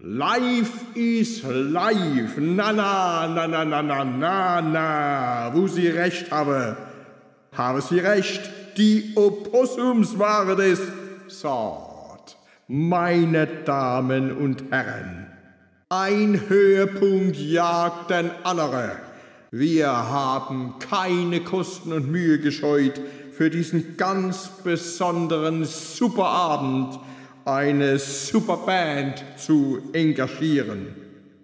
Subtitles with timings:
[0.00, 2.38] Life is life.
[2.38, 5.50] Na, na, na, na, na, na, na, na.
[5.52, 6.76] Wo Sie recht habe,
[7.52, 8.48] habe Sie recht.
[8.76, 10.80] Die Opossums waren es.
[11.26, 12.36] Sort,
[12.68, 15.26] meine Damen und Herren.
[15.88, 18.92] Ein Höhepunkt jagt den andere.
[19.50, 23.00] Wir haben keine Kosten und Mühe gescheut,
[23.32, 27.00] für diesen ganz besonderen Superabend
[27.48, 30.94] eine Superband zu engagieren.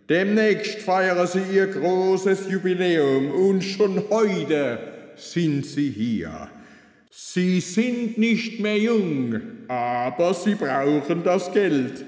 [0.09, 4.79] Demnächst feiern sie ihr großes Jubiläum und schon heute
[5.17, 6.49] sind sie hier.
[7.11, 12.05] Sie sind nicht mehr jung, aber sie brauchen das Geld.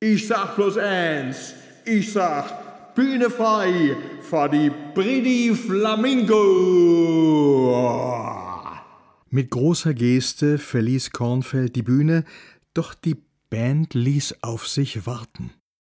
[0.00, 6.38] Ich sag bloß eins, ich sag Bühne frei für die Pretty Flamingo.
[9.30, 12.24] Mit großer Geste verließ Kornfeld die Bühne,
[12.74, 13.16] doch die
[13.50, 15.50] Band ließ auf sich warten.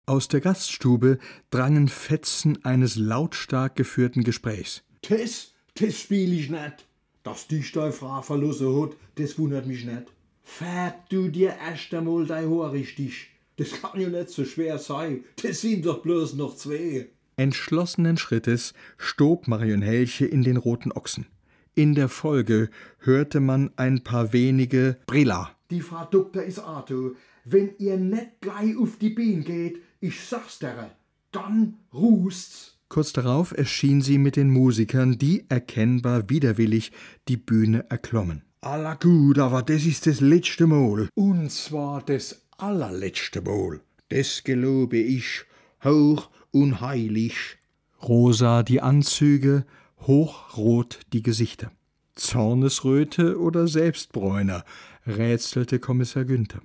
[0.06, 4.84] Aus der Gaststube drangen Fetzen eines lautstark geführten Gesprächs.
[5.08, 6.88] Das, das spiel ich nicht.
[7.24, 10.06] Dass dich deine Frau verlassen hat, das wundert mich nicht.
[10.44, 13.30] Färb du dir erst einmal dein Haar richtig.
[13.56, 15.24] Das kann ja nicht so schwer sein.
[15.42, 17.08] Das sind doch bloß noch zwei.
[17.38, 21.28] Entschlossenen Schrittes stob Marion Helche in den roten Ochsen.
[21.76, 25.56] In der Folge hörte man ein paar wenige Brilla.
[25.74, 27.16] Die Frau Doktor ist Arthur.
[27.46, 30.92] Wenn ihr nicht gleich auf die Bienen geht, ich sag's dir,
[31.32, 32.78] dann rußt's.
[32.90, 36.92] Kurz darauf erschien sie mit den Musikern, die erkennbar widerwillig
[37.28, 38.44] die Bühne erklommen.
[38.62, 41.10] Alla gut, aber das ist das letzte Mal.
[41.16, 43.82] Und zwar das allerletzte Mal.
[44.10, 45.44] Das gelobe ich,
[45.84, 47.58] hoch und heilig.
[48.00, 49.66] Rosa die Anzüge,
[50.02, 51.72] hochrot die Gesichter.
[52.16, 54.64] Zornesröte oder Selbstbräuner,
[55.06, 56.62] rätselte Kommissar Günther.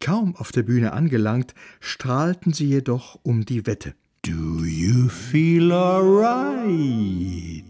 [0.00, 3.94] Kaum auf der Bühne angelangt, strahlten sie jedoch um die Wette.
[4.22, 7.64] Do you feel alright?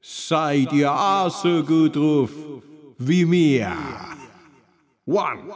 [0.00, 2.30] Seid ihr auch so gut drauf
[2.98, 3.72] wie mir?
[5.04, 5.54] One,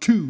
[0.00, 0.28] two,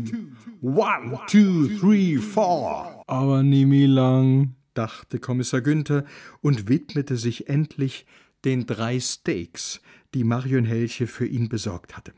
[0.63, 3.03] one, two, three, four.
[3.07, 6.05] Aber nie mehr lang, dachte Kommissar Günther
[6.41, 8.07] und widmete sich endlich
[8.45, 9.81] den drei Steaks,
[10.15, 12.13] die Marion Helche für ihn besorgt hatte.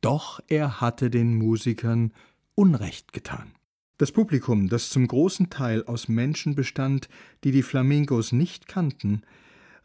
[0.00, 2.12] Doch er hatte den Musikern
[2.54, 3.52] Unrecht getan.
[3.98, 7.08] Das Publikum, das zum großen Teil aus Menschen bestand,
[7.44, 9.22] die die Flamingos nicht kannten,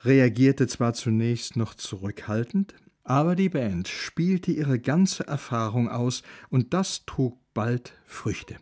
[0.01, 2.73] reagierte zwar zunächst noch zurückhaltend,
[3.03, 8.57] aber die Band spielte ihre ganze Erfahrung aus, und das trug bald Früchte.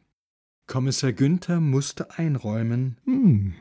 [0.67, 3.53] Kommissar Günther musste einräumen, hm,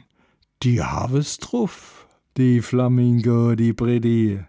[0.62, 4.41] die habe es drauf, die Flamingo, die Bredi.